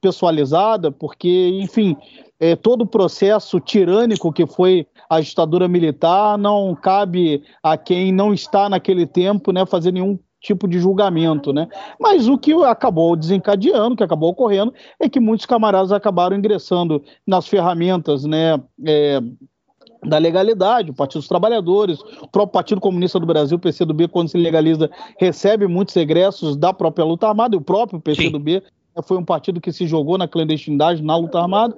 [0.00, 1.96] pessoalizada, porque, enfim,
[2.40, 8.32] é, todo o processo tirânico que foi a ditadura militar não cabe a quem não
[8.32, 11.68] está naquele tempo né, fazer nenhum tipo de julgamento, né?
[12.00, 17.46] Mas o que acabou desencadeando, que acabou ocorrendo, é que muitos camaradas acabaram ingressando nas
[17.46, 18.58] ferramentas, né?
[18.86, 19.20] É,
[20.02, 24.28] da legalidade, o Partido dos Trabalhadores, o próprio Partido Comunista do Brasil, o PCdoB, quando
[24.28, 28.62] se legaliza, recebe muitos egressos da própria luta armada, e o próprio PCdoB Sim.
[28.96, 31.76] Né, foi um partido que se jogou na clandestinidade, na luta armada,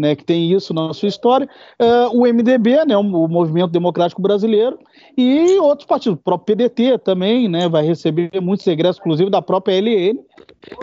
[0.00, 1.46] né, que tem isso na sua história,
[1.78, 4.78] uh, o MDB, né, o Movimento Democrático Brasileiro,
[5.14, 9.74] e outros partidos, o próprio PDT também, né, vai receber muitos segredos, inclusive da própria
[9.74, 10.18] LN.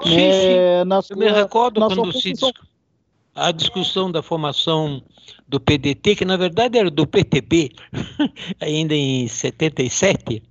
[0.04, 0.16] Sim,
[0.86, 1.08] né, sim.
[1.08, 2.34] Sua, Eu me recordo quando se
[3.34, 5.02] a discussão da formação
[5.48, 7.72] do PDT, que na verdade era do PTB,
[8.62, 10.44] ainda em 77,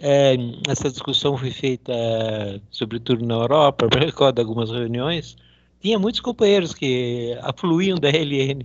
[0.00, 0.36] é,
[0.68, 1.92] essa discussão foi feita,
[2.70, 5.36] sobretudo na Europa, eu recordo algumas reuniões,
[5.80, 8.62] tinha muitos companheiros que afluíam da LN,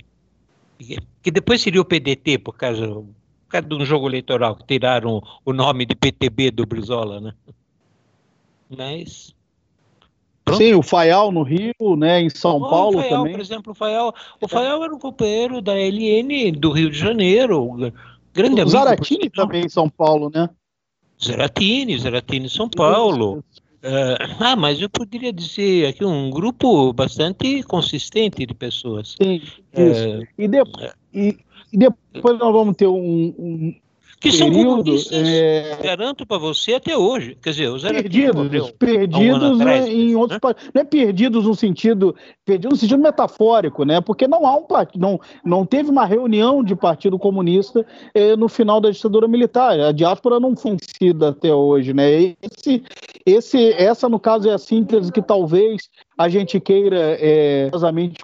[1.22, 5.24] que depois seria o PDT, por causa, por causa de um jogo eleitoral, que tiraram
[5.44, 7.34] o nome de PTB do Brizola, né?
[8.70, 9.34] Mas...
[10.44, 10.60] Pronto.
[10.60, 13.34] Sim, o Faial no Rio, né, em São oh, Paulo o Faial, também.
[13.34, 17.68] Por exemplo, o Faial, o Faial era um companheiro da LN do Rio de Janeiro,
[18.32, 18.70] grande o amigo.
[18.70, 20.48] Zaratini também em São Paulo, né?
[21.20, 23.40] Zeratini, Zeratini em São Paulo.
[23.40, 23.65] Isso, isso.
[23.86, 29.16] Uh, ah, mas eu poderia dizer aqui um grupo bastante consistente de pessoas.
[29.22, 29.62] Sim, isso.
[30.10, 30.64] Uh, e, de,
[31.14, 31.38] e,
[31.72, 33.76] e, depois nós vamos ter um, um
[34.20, 35.78] que são comunistas, é...
[35.84, 37.38] garanto para você até hoje.
[37.42, 40.56] Quer dizer, os perdidos, perdidos atrás, em outros né?
[40.74, 44.02] não é perdidos no sentido, perdidos no sentido metafórico, né?
[44.02, 48.82] Porque não há um não não teve uma reunião de partido comunista eh, no final
[48.82, 49.80] da ditadura militar.
[49.80, 52.36] A diáspora não foi vencida até hoje, né?
[52.42, 52.84] Esse
[53.26, 57.72] esse, essa, no caso, é a síntese que talvez a gente queira, é,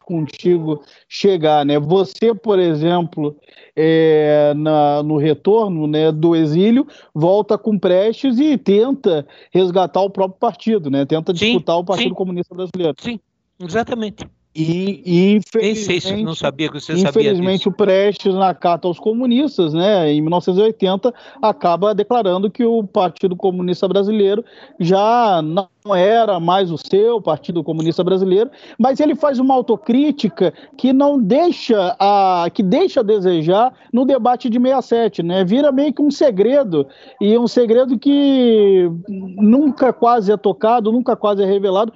[0.06, 1.66] contigo, chegar.
[1.66, 1.80] Né?
[1.80, 3.36] Você, por exemplo,
[3.76, 10.40] é, na, no retorno né, do exílio, volta com Prestes e tenta resgatar o próprio
[10.40, 11.04] partido, né?
[11.06, 12.16] tenta disputar sim, o Partido sim.
[12.16, 12.96] Comunista Brasileiro.
[13.00, 13.20] Sim,
[13.60, 14.28] exatamente.
[14.54, 20.20] E, infelizmente, não sabia que você infelizmente o Prestes, na carta aos comunistas, né, em
[20.20, 24.44] 1980, acaba declarando que o Partido Comunista Brasileiro
[24.78, 30.92] já não era mais o seu Partido Comunista Brasileiro, mas ele faz uma autocrítica que
[30.92, 35.46] não deixa a que deixa a desejar no debate de 67, né?
[35.46, 36.86] Vira meio que um segredo
[37.22, 41.94] e um segredo que nunca quase é tocado, nunca quase é revelado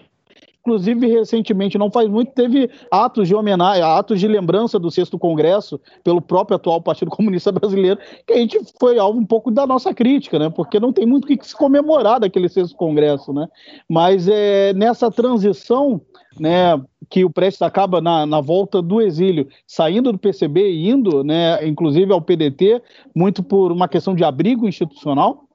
[0.66, 5.80] Inclusive, recentemente, não faz muito, teve atos de homenagem, atos de lembrança do sexto congresso
[6.04, 9.94] pelo próprio atual Partido Comunista Brasileiro, que a gente foi alvo um pouco da nossa
[9.94, 10.50] crítica, né?
[10.50, 13.48] Porque não tem muito o que se comemorar daquele sexto congresso, né?
[13.88, 16.02] Mas é, nessa transição,
[16.40, 21.24] né, que o Prestes acaba na, na, volta do exílio, saindo do PCB e indo,
[21.24, 22.82] né, inclusive ao PDT,
[23.16, 25.46] muito por uma questão de abrigo institucional,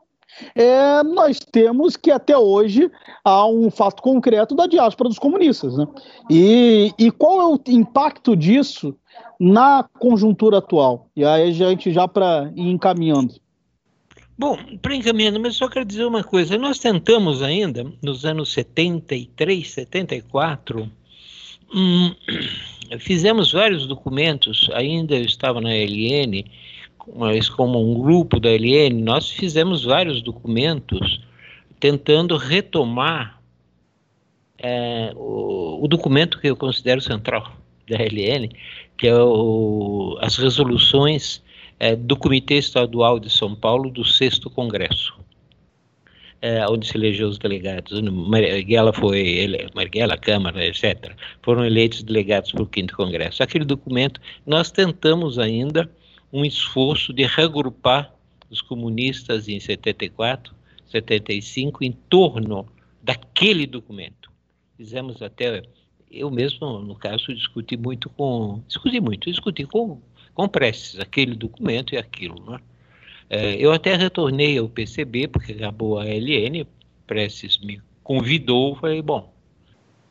[0.55, 2.91] é, nós temos que até hoje
[3.25, 5.77] há um fato concreto da diáspora dos comunistas.
[5.77, 5.87] Né?
[6.31, 8.97] E, e qual é o impacto disso
[9.39, 11.09] na conjuntura atual?
[11.15, 13.35] E aí a gente já para ir encaminhando.
[14.39, 16.57] Bom, para encaminhando, mas só quero dizer uma coisa.
[16.57, 20.91] Nós tentamos ainda, nos anos 73, 74,
[21.75, 22.15] hum,
[22.99, 26.45] fizemos vários documentos, ainda eu estava na LN,
[27.17, 31.21] mas como um grupo da LN, nós fizemos vários documentos
[31.79, 33.41] tentando retomar
[34.59, 37.53] é, o, o, documento que eu considero central
[37.89, 38.51] da LN,
[38.97, 41.43] que é o, as resoluções
[41.79, 45.19] é, do Comitê Estadual de São Paulo do sexto Congresso,
[46.43, 47.99] é, onde se elegeu os delegados.
[48.03, 53.43] Marighella foi, Marighella, Câmara, etc., foram eleitos delegados para o quinto Congresso.
[53.43, 55.91] Aquele documento, nós tentamos ainda
[56.33, 58.15] um esforço de reagrupar
[58.51, 60.55] os comunistas em 74,
[60.87, 62.67] 75 em torno
[63.03, 64.31] daquele documento.
[64.77, 65.63] Fizemos até
[66.11, 70.01] eu mesmo, no caso, discuti muito com discuti muito, discuti com
[70.35, 72.59] com Prestes aquele documento e aquilo, né?
[73.29, 76.67] É, eu até retornei ao PCB porque acabou a LN,
[77.07, 79.33] Prestes me convidou, falei bom,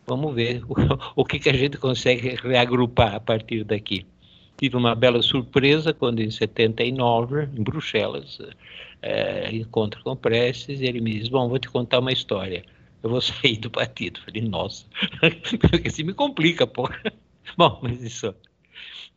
[0.08, 0.76] vamos ver o,
[1.22, 4.06] o que que a gente consegue reagrupar a partir daqui
[4.60, 8.40] tive uma bela surpresa quando, em 79, em Bruxelas,
[9.02, 12.64] é, encontro com Prestes, e ele me diz: Bom, vou te contar uma história.
[13.02, 14.20] Eu vou sair do partido.
[14.20, 14.86] falei: Nossa,
[15.86, 16.90] assim me complica, pô.
[17.58, 18.36] Bom, mas isso.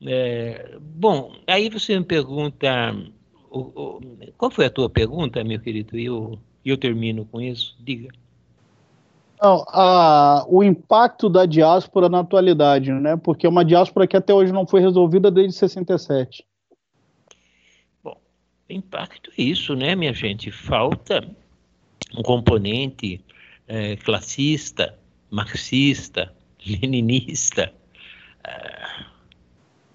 [0.05, 2.97] É, bom, aí você me pergunta:
[3.51, 4.01] o, o,
[4.37, 5.99] qual foi a tua pergunta, meu querido?
[5.99, 7.77] E eu, eu termino com isso.
[7.79, 8.09] Diga.
[9.43, 13.17] Não, a, o impacto da diáspora na atualidade, né?
[13.17, 16.47] Porque é uma diáspora que até hoje não foi resolvida desde 67.
[18.05, 18.17] Bom,
[18.71, 20.53] impacto é isso, né, minha gente?
[20.53, 21.29] Falta
[22.17, 23.21] um componente
[23.67, 24.97] é, classista,
[25.29, 26.33] marxista,
[26.65, 27.73] leninista
[28.45, 28.87] é,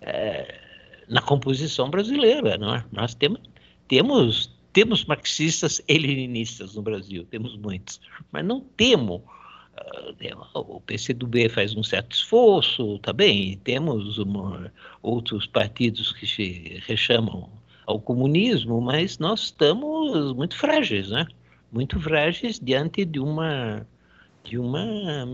[0.02, 0.60] é,
[1.08, 2.84] na composição brasileira, não é?
[2.92, 3.40] Nós temos,
[3.88, 8.00] temos temos marxistas leninistas no Brasil, temos muitos,
[8.32, 9.24] mas não temos
[10.54, 17.50] o PCdoB faz um certo esforço também, temos uma, outros partidos que se rechamam
[17.88, 21.26] ao comunismo, mas nós estamos muito frágeis, né?
[21.72, 23.86] Muito frágeis diante de uma
[24.44, 25.26] de uma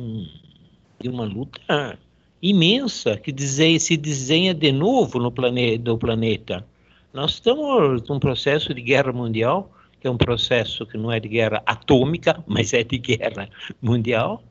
[1.01, 1.97] de uma luta
[2.41, 3.33] imensa que
[3.79, 5.31] se desenha de novo no
[5.77, 6.65] do planeta.
[7.13, 9.71] Nós estamos num processo de guerra mundial
[10.03, 13.49] que é um processo que não é de guerra atômica, mas é de guerra
[13.81, 14.43] mundial,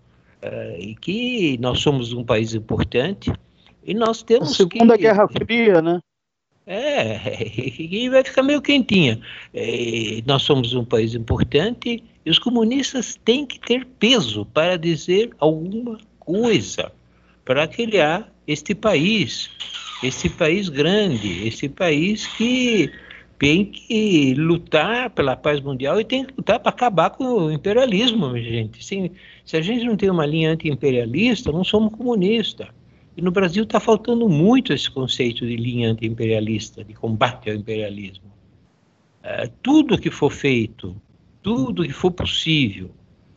[0.43, 3.31] uh, e que nós somos um país importante
[3.85, 6.01] e nós temos a Segunda que, Guerra Fria, né?
[6.67, 7.21] É,
[7.79, 9.21] e vai ficar meio quentinha.
[9.53, 15.33] É, nós somos um país importante e os comunistas têm que ter peso para dizer
[15.39, 16.91] alguma coisa,
[17.45, 19.51] para criar este país,
[20.03, 22.91] este país grande, este país que
[23.39, 28.39] tem que lutar pela paz mundial e tem que lutar para acabar com o imperialismo,
[28.39, 28.85] gente.
[28.85, 29.11] Se,
[29.45, 32.69] se a gente não tem uma linha anti-imperialista, não somos comunistas.
[33.17, 38.31] E no Brasil está faltando muito esse conceito de linha anti-imperialista, de combate ao imperialismo.
[39.23, 40.97] É, tudo que for feito,
[41.43, 42.91] tudo que for possível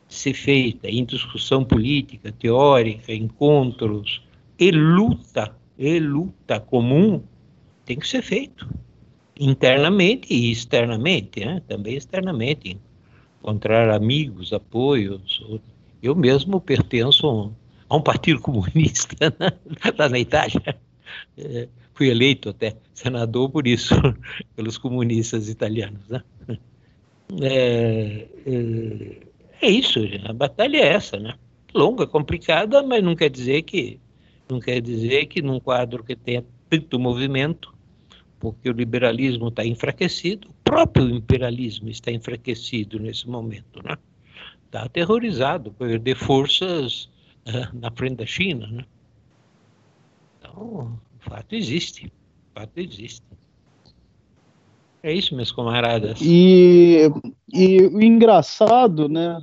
[0.08, 4.24] ser feita em discussão política, teórica, encontros
[4.60, 7.22] e luta, e luta comum,
[7.86, 8.68] tem que ser feito
[9.40, 11.62] internamente e externamente, né?
[11.68, 12.78] também externamente,
[13.40, 15.44] encontrar amigos, apoios.
[16.02, 17.54] Eu mesmo pertenço
[17.90, 19.52] a um partido comunista né,
[19.98, 20.78] lá na Itália.
[21.38, 23.94] É, fui eleito até senador por isso,
[24.56, 26.08] pelos comunistas italianos.
[26.08, 26.24] Né?
[27.42, 29.18] É, é,
[29.62, 31.36] é, isso, a batalha é essa, né?
[31.74, 34.00] Longa, complicada, mas não quer dizer que
[34.50, 37.74] não quer dizer que num quadro que tenha tanto movimento,
[38.40, 43.98] porque o liberalismo está enfraquecido, o próprio imperialismo está enfraquecido nesse momento, né?
[44.66, 47.06] Está aterrorizado por perder forças
[47.48, 48.86] uh, na frente da China, né?
[50.40, 53.24] Então, o fato existe, o fato existe.
[55.02, 56.20] É isso, meus camaradas.
[56.20, 57.02] E,
[57.54, 59.40] e o engraçado, né?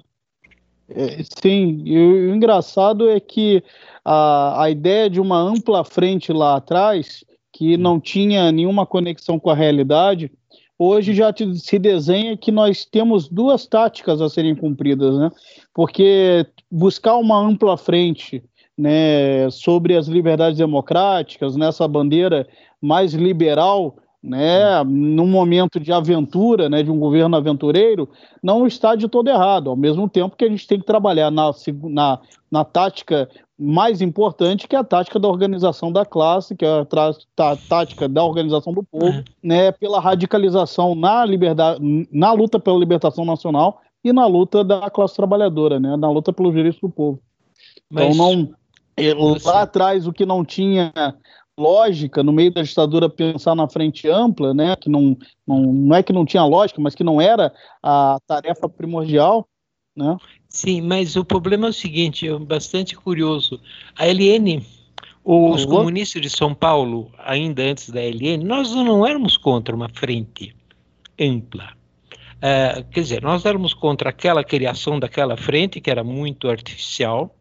[0.95, 3.63] É, sim, e o engraçado é que
[4.05, 9.51] a, a ideia de uma ampla frente lá atrás, que não tinha nenhuma conexão com
[9.51, 10.31] a realidade,
[10.79, 15.31] hoje já te, se desenha que nós temos duas táticas a serem cumpridas, né?
[15.73, 18.43] Porque buscar uma ampla frente
[18.77, 22.49] né, sobre as liberdades democráticas, nessa bandeira
[22.81, 28.09] mais liberal, né, num momento de aventura, né, de um governo aventureiro,
[28.43, 29.69] não está de todo errado.
[29.69, 31.51] Ao mesmo tempo que a gente tem que trabalhar na,
[31.83, 32.21] na,
[32.51, 37.51] na tática mais importante, que é a tática da organização da classe, que é a,
[37.51, 39.25] a tática da organização do povo, uhum.
[39.43, 41.81] né, pela radicalização na liberdade,
[42.13, 46.55] na luta pela libertação nacional e na luta da classe trabalhadora, né, na luta pelos
[46.55, 47.21] direitos do povo.
[47.91, 48.17] Então, Mas...
[48.17, 48.63] Então não
[49.45, 50.93] lá atrás o que não tinha
[51.59, 56.03] lógica no meio da ditadura pensar na frente ampla, né, que não, não, não é
[56.03, 59.47] que não tinha lógica, mas que não era a tarefa primordial,
[59.97, 60.17] né?
[60.49, 63.61] Sim, mas o problema é o seguinte, é bastante curioso.
[63.97, 64.65] A LN,
[65.25, 70.55] os comunistas de São Paulo, ainda antes da LN, nós não éramos contra uma frente
[71.19, 71.73] ampla.
[72.39, 77.35] Uh, quer dizer, nós éramos contra aquela criação daquela frente, que era muito artificial,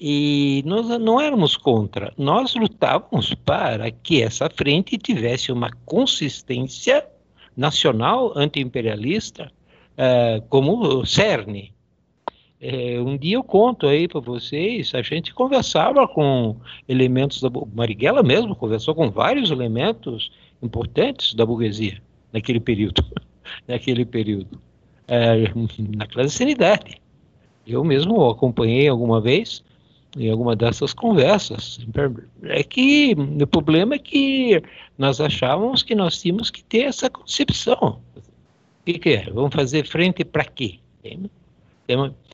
[0.00, 7.04] e nós não éramos contra, nós lutávamos para que essa frente tivesse uma consistência
[7.56, 9.50] nacional antiimperialista,
[9.94, 11.02] uh, como o.
[12.60, 16.56] É, um dia eu conto aí para vocês, a gente conversava com
[16.88, 23.04] elementos da Marighella mesmo conversou com vários elementos importantes da burguesia naquele período,
[23.66, 24.60] naquele período,
[25.06, 25.52] é,
[25.96, 27.00] na clandestinidade.
[27.64, 29.62] Eu mesmo acompanhei alguma vez
[30.16, 31.78] em alguma dessas conversas.
[32.44, 34.62] É que o problema é que
[34.96, 38.00] nós achávamos que nós tínhamos que ter essa concepção.
[38.16, 39.30] O que, que é?
[39.30, 40.78] Vamos fazer frente para quê?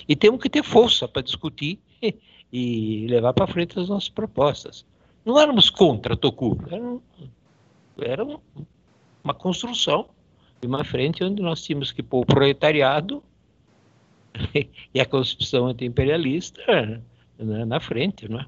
[0.08, 1.78] E temos que ter força para discutir
[2.52, 4.84] e levar para frente as nossas propostas.
[5.24, 6.18] Não éramos contra
[6.70, 6.98] era,
[7.98, 8.24] era
[9.22, 10.08] uma construção
[10.60, 13.22] de uma frente onde nós tínhamos que pôr o proletariado
[14.94, 16.62] e a concepção anti-imperialista
[17.38, 18.46] né, na frente, né?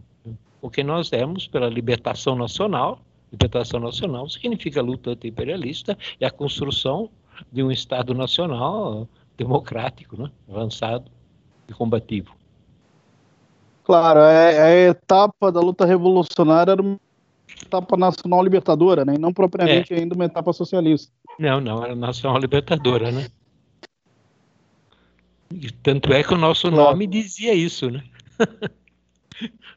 [0.61, 7.11] O que nós demos pela libertação nacional, libertação nacional significa luta anti-imperialista e a construção
[7.53, 10.31] de um Estado nacional democrático, né?
[10.49, 11.11] avançado
[11.69, 12.35] e combativo.
[13.85, 16.99] Claro, é, a etapa da luta revolucionária era uma
[17.65, 19.15] etapa nacional libertadora, né?
[19.15, 19.99] E não propriamente é.
[19.99, 21.13] ainda uma etapa socialista.
[21.39, 23.29] Não, não, era nacional libertadora, né?
[25.53, 26.91] E tanto é que o nosso claro.
[26.91, 28.03] nome dizia isso, né?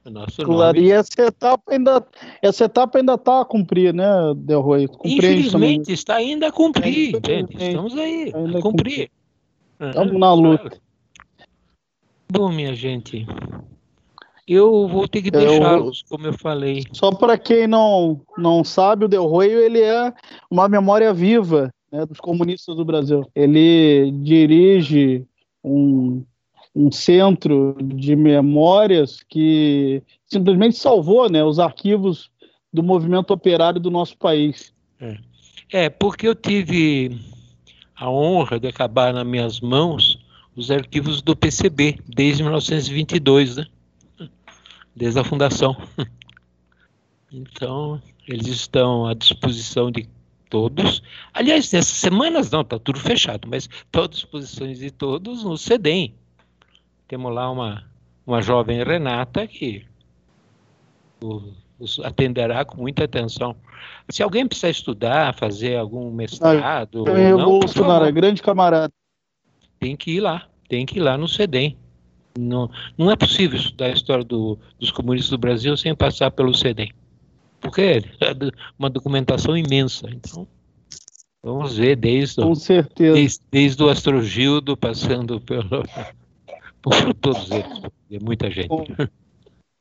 [0.10, 0.88] Nosso claro, nome...
[0.88, 2.06] e essa etapa ainda
[2.42, 4.06] essa etapa ainda está a cumprir, né,
[4.36, 4.88] Del Roy?
[5.04, 7.56] Infelizmente está ainda a cumprir, entende?
[7.58, 9.12] Estamos aí ainda a cumprir.
[9.80, 10.82] Estamos na luta.
[12.32, 13.26] Bom, minha gente,
[14.48, 16.84] eu vou ter que deixá-los, como eu falei.
[16.92, 20.14] Só para quem não, não sabe, o Del ele é
[20.50, 23.30] uma memória viva né, dos comunistas do Brasil.
[23.36, 25.26] Ele dirige
[25.64, 26.24] um
[26.76, 32.30] um centro de memórias que simplesmente salvou né, os arquivos
[32.72, 34.74] do movimento operário do nosso país.
[35.02, 35.18] É.
[35.72, 37.20] é, porque eu tive
[37.96, 40.20] a honra de acabar nas minhas mãos
[40.56, 43.66] os arquivos do PCB desde 1922, né?
[44.96, 45.76] desde a fundação.
[47.32, 50.10] Então, eles estão à disposição de
[50.50, 51.04] todos.
[51.32, 56.16] Aliás, nessas semanas não, está tudo fechado, mas estão à disposição de todos no CEDEM,
[57.10, 57.84] temos lá uma,
[58.26, 59.84] uma jovem Renata que
[61.80, 63.56] os atenderá com muita atenção.
[64.10, 67.04] Se alguém precisar estudar, fazer algum mestrado.
[67.08, 68.94] Ah, eu não, Bolsonaro, é grande camarada.
[69.80, 71.76] Tem que ir lá, tem que ir lá no CEDEM.
[72.38, 76.54] Não, não é possível estudar a história do, dos comunistas do Brasil sem passar pelo
[76.54, 76.92] CEDEM.
[77.60, 77.82] Porque
[78.22, 78.34] é
[78.78, 80.08] uma documentação imensa.
[80.12, 80.48] Então,
[81.42, 83.14] Vamos ver desde, Com certeza.
[83.14, 85.84] desde, desde o Astrogildo, passando pelo,
[86.82, 87.82] por todos eles.
[88.12, 88.68] É muita gente.
[88.68, 88.86] Com,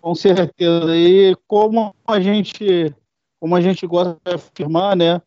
[0.01, 0.97] com certeza.
[0.97, 2.95] E como a gente,
[3.41, 5.21] como a gente gosta de afirmar, né?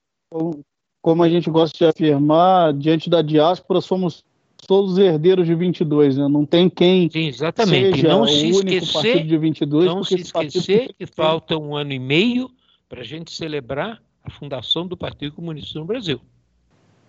[1.01, 4.23] Como a gente gosta de afirmar, diante da diáspora, somos
[4.67, 6.27] todos herdeiros de 22, né?
[6.27, 7.95] Não tem quem Sim, exatamente.
[7.95, 9.85] seja não o se único esquecer, partido de 22.
[9.85, 12.49] não se esquecer que falta um ano e meio
[12.87, 16.21] para a gente celebrar a fundação do Partido Comunista no Brasil.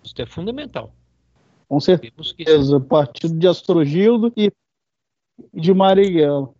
[0.02, 0.94] Isso é fundamental.
[1.72, 2.78] Com certeza.
[2.80, 4.52] Partido de Astrogildo e
[5.54, 6.50] de Marighella.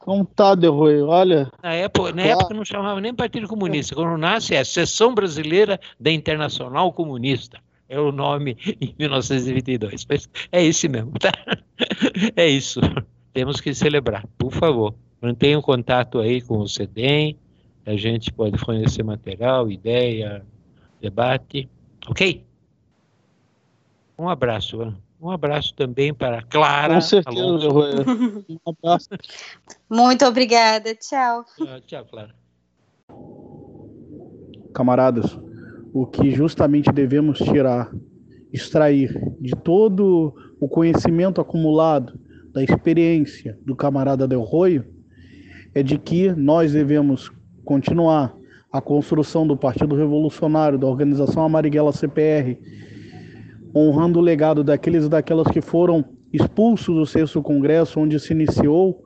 [0.00, 2.38] Então tá, Derroi, olha, Na época, na Claro.
[2.38, 3.96] época não chamava nem Partido Comunista.
[3.96, 7.58] Quando nasce é a Seção Brasileira da Internacional Comunista.
[7.88, 10.06] É o nome em 1922.
[10.08, 11.32] Mas é esse mesmo, tá?
[12.36, 12.78] É isso.
[13.32, 14.94] Temos que celebrar, por favor.
[15.20, 17.36] Mantenha o contato aí com o CEDEM.
[17.84, 20.46] A gente pode fornecer material, ideia,
[21.00, 21.68] debate.
[22.08, 22.45] Ok?
[24.18, 24.80] Um abraço.
[24.80, 24.98] Ana.
[25.20, 26.94] Um abraço também para a Clara.
[26.94, 27.68] com certeza, Alonso.
[28.48, 29.08] Um abraço.
[29.88, 30.94] Muito obrigada.
[30.94, 31.44] Tchau.
[31.62, 32.34] Ah, Tchau, Clara.
[34.74, 35.38] camaradas,
[35.92, 37.90] o que justamente devemos tirar,
[38.52, 42.18] extrair de todo o conhecimento acumulado,
[42.52, 44.84] da experiência do camarada Del Roio,
[45.74, 47.30] é de que nós devemos
[47.64, 48.34] continuar
[48.72, 52.58] a construção do Partido Revolucionário, da Organização Amariguela CPR,
[53.78, 59.04] honrando o legado daqueles e daquelas que foram expulsos do sexto congresso, onde se iniciou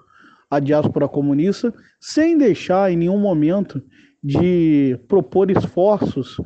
[0.49, 3.83] a diáspora comunista, sem deixar em nenhum momento
[4.23, 6.37] de propor esforços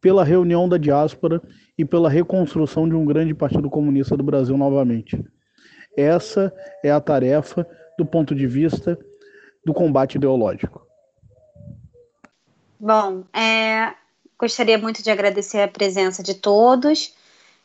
[0.00, 1.40] pela reunião da diáspora
[1.76, 5.22] e pela reconstrução de um grande partido comunista do Brasil novamente.
[5.96, 7.66] Essa é a tarefa
[7.98, 8.98] do ponto de vista
[9.64, 10.86] do combate ideológico.
[12.78, 13.94] Bom, é,
[14.38, 17.14] gostaria muito de agradecer a presença de todos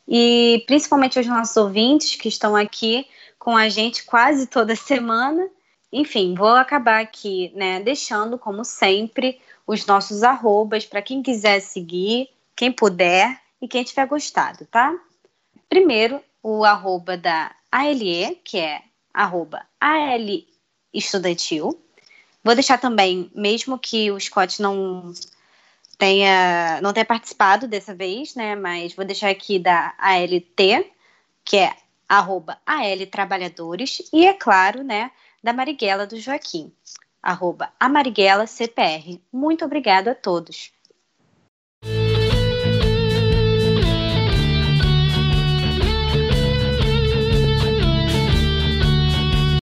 [0.10, 3.05] e principalmente aos nossos ouvintes que estão aqui
[3.38, 5.47] com a gente quase toda semana.
[5.93, 12.30] Enfim, vou acabar aqui, né, deixando, como sempre, os nossos arrobas para quem quiser seguir,
[12.55, 14.97] quem puder e quem tiver gostado, tá?
[15.68, 18.82] Primeiro, o arroba da ALE, que é
[19.14, 20.43] arroba AL
[20.93, 21.80] Estudantil.
[22.43, 25.14] Vou deixar também, mesmo que o Scott não
[25.99, 28.55] tenha, não tenha participado dessa vez, né?
[28.55, 30.89] Mas vou deixar aqui da ALT,
[31.43, 31.75] que é
[32.07, 35.11] arroba AL Trabalhadores, e é claro, né,
[35.43, 36.73] da Marighella do Joaquim,
[37.21, 39.21] arroba a Marighella CPR.
[39.31, 40.71] Muito obrigado a todos.